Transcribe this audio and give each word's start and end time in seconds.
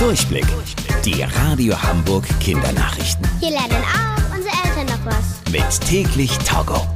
Durchblick. 0.00 0.46
Die 1.04 1.22
Radio 1.22 1.74
Hamburg 1.82 2.24
Kindernachrichten. 2.40 3.28
Hier 3.38 3.50
lernen 3.50 3.84
auch 3.84 4.34
unsere 4.34 4.54
Eltern 4.64 4.86
noch 4.86 5.04
was. 5.04 5.52
Mit 5.52 5.88
täglich 5.88 6.38
Togo. 6.38 6.86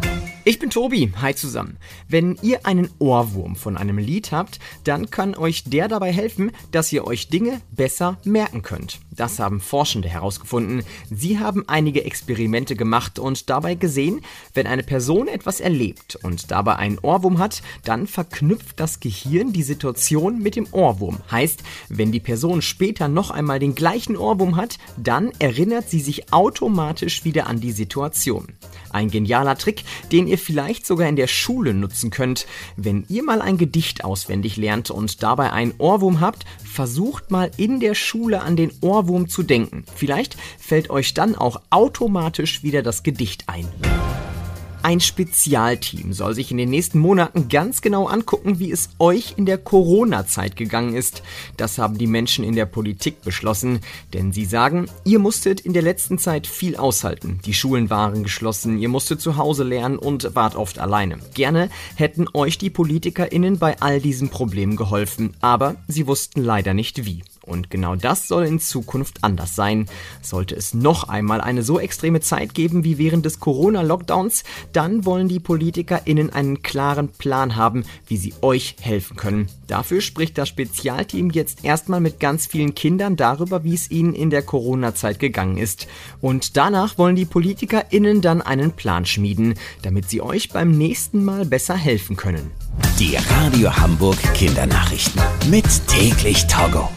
Ich 0.46 0.58
bin 0.58 0.70
Tobi, 0.70 1.12
hi 1.20 1.34
zusammen. 1.34 1.76
Wenn 2.08 2.38
ihr 2.40 2.64
einen 2.64 2.88
Ohrwurm 2.98 3.56
von 3.56 3.76
einem 3.76 3.98
Lied 3.98 4.32
habt, 4.32 4.58
dann 4.84 5.10
kann 5.10 5.34
euch 5.34 5.64
der 5.64 5.88
dabei 5.88 6.12
helfen, 6.12 6.50
dass 6.70 6.92
ihr 6.92 7.06
euch 7.06 7.28
Dinge 7.28 7.60
besser 7.70 8.16
merken 8.24 8.62
könnt. 8.62 9.00
Das 9.16 9.38
haben 9.38 9.60
Forschende 9.60 10.08
herausgefunden. 10.08 10.82
Sie 11.10 11.38
haben 11.38 11.64
einige 11.68 12.04
Experimente 12.04 12.74
gemacht 12.74 13.18
und 13.18 13.48
dabei 13.48 13.74
gesehen, 13.74 14.20
wenn 14.54 14.66
eine 14.66 14.82
Person 14.82 15.28
etwas 15.28 15.60
erlebt 15.60 16.16
und 16.22 16.50
dabei 16.50 16.76
einen 16.76 16.98
Ohrwurm 16.98 17.38
hat, 17.38 17.62
dann 17.84 18.06
verknüpft 18.06 18.80
das 18.80 19.00
Gehirn 19.00 19.52
die 19.52 19.62
Situation 19.62 20.40
mit 20.40 20.56
dem 20.56 20.66
Ohrwurm. 20.72 21.18
Heißt, 21.30 21.62
wenn 21.88 22.12
die 22.12 22.20
Person 22.20 22.62
später 22.62 23.08
noch 23.08 23.30
einmal 23.30 23.58
den 23.58 23.74
gleichen 23.74 24.16
Ohrwurm 24.16 24.56
hat, 24.56 24.78
dann 24.96 25.30
erinnert 25.38 25.88
sie 25.88 26.00
sich 26.00 26.32
automatisch 26.32 27.24
wieder 27.24 27.46
an 27.46 27.60
die 27.60 27.72
Situation. 27.72 28.48
Ein 28.90 29.10
genialer 29.10 29.58
Trick, 29.58 29.82
den 30.12 30.28
ihr 30.28 30.38
vielleicht 30.38 30.86
sogar 30.86 31.08
in 31.08 31.16
der 31.16 31.26
Schule 31.26 31.74
nutzen 31.74 32.10
könnt. 32.10 32.46
Wenn 32.76 33.04
ihr 33.08 33.24
mal 33.24 33.42
ein 33.42 33.58
Gedicht 33.58 34.04
auswendig 34.04 34.56
lernt 34.56 34.90
und 34.90 35.22
dabei 35.22 35.52
einen 35.52 35.74
Ohrwurm 35.78 36.20
habt, 36.20 36.44
versucht 36.74 37.30
mal 37.30 37.50
in 37.56 37.80
der 37.80 37.94
Schule 37.94 38.42
an 38.42 38.56
den 38.56 38.72
Ohrwurm 38.80 39.28
zu 39.28 39.42
denken. 39.42 39.84
Vielleicht 39.94 40.36
fällt 40.58 40.90
euch 40.90 41.14
dann 41.14 41.36
auch 41.36 41.62
automatisch 41.70 42.62
wieder 42.62 42.82
das 42.82 43.02
Gedicht 43.02 43.44
ein. 43.48 43.66
Ein 44.84 45.00
Spezialteam 45.00 46.12
soll 46.12 46.34
sich 46.34 46.50
in 46.50 46.58
den 46.58 46.68
nächsten 46.68 46.98
Monaten 46.98 47.48
ganz 47.48 47.80
genau 47.80 48.06
angucken, 48.06 48.58
wie 48.58 48.70
es 48.70 48.90
euch 48.98 49.32
in 49.38 49.46
der 49.46 49.56
Corona-Zeit 49.56 50.56
gegangen 50.56 50.94
ist. 50.94 51.22
Das 51.56 51.78
haben 51.78 51.96
die 51.96 52.06
Menschen 52.06 52.44
in 52.44 52.54
der 52.54 52.66
Politik 52.66 53.22
beschlossen, 53.22 53.80
denn 54.12 54.30
sie 54.30 54.44
sagen, 54.44 54.90
ihr 55.06 55.20
musstet 55.20 55.60
in 55.62 55.72
der 55.72 55.80
letzten 55.80 56.18
Zeit 56.18 56.46
viel 56.46 56.76
aushalten. 56.76 57.40
Die 57.46 57.54
Schulen 57.54 57.88
waren 57.88 58.24
geschlossen, 58.24 58.76
ihr 58.76 58.90
musstet 58.90 59.22
zu 59.22 59.38
Hause 59.38 59.64
lernen 59.64 59.96
und 59.96 60.34
wart 60.34 60.54
oft 60.54 60.78
alleine. 60.78 61.16
Gerne 61.32 61.70
hätten 61.94 62.26
euch 62.34 62.58
die 62.58 62.68
PolitikerInnen 62.68 63.58
bei 63.58 63.80
all 63.80 64.02
diesen 64.02 64.28
Problemen 64.28 64.76
geholfen, 64.76 65.34
aber 65.40 65.76
sie 65.88 66.06
wussten 66.06 66.44
leider 66.44 66.74
nicht 66.74 67.06
wie. 67.06 67.22
Und 67.46 67.70
genau 67.70 67.94
das 67.94 68.28
soll 68.28 68.44
in 68.44 68.58
Zukunft 68.58 69.22
anders 69.22 69.54
sein. 69.54 69.86
Sollte 70.22 70.54
es 70.54 70.74
noch 70.74 71.08
einmal 71.08 71.40
eine 71.40 71.62
so 71.62 71.78
extreme 71.78 72.20
Zeit 72.20 72.54
geben 72.54 72.84
wie 72.84 72.98
während 72.98 73.24
des 73.24 73.40
Corona-Lockdowns, 73.40 74.44
dann 74.72 75.04
wollen 75.04 75.28
die 75.28 75.40
PolitikerInnen 75.40 76.30
einen 76.30 76.62
klaren 76.62 77.08
Plan 77.08 77.56
haben, 77.56 77.84
wie 78.06 78.16
sie 78.16 78.34
euch 78.40 78.76
helfen 78.80 79.16
können. 79.16 79.48
Dafür 79.66 80.00
spricht 80.00 80.38
das 80.38 80.48
Spezialteam 80.48 81.30
jetzt 81.30 81.64
erstmal 81.64 82.00
mit 82.00 82.20
ganz 82.20 82.46
vielen 82.46 82.74
Kindern 82.74 83.16
darüber, 83.16 83.64
wie 83.64 83.74
es 83.74 83.90
ihnen 83.90 84.14
in 84.14 84.30
der 84.30 84.42
Corona-Zeit 84.42 85.18
gegangen 85.18 85.58
ist. 85.58 85.86
Und 86.20 86.56
danach 86.56 86.98
wollen 86.98 87.16
die 87.16 87.24
PolitikerInnen 87.24 88.20
dann 88.20 88.42
einen 88.42 88.72
Plan 88.72 89.04
schmieden, 89.04 89.54
damit 89.82 90.08
sie 90.08 90.20
euch 90.20 90.50
beim 90.50 90.70
nächsten 90.70 91.24
Mal 91.24 91.44
besser 91.44 91.76
helfen 91.76 92.16
können. 92.16 92.50
Die 92.98 93.16
Radio 93.16 93.76
Hamburg 93.76 94.18
Kindernachrichten. 94.34 95.20
Mit 95.50 95.64
täglich 95.86 96.46
Togo. 96.46 96.88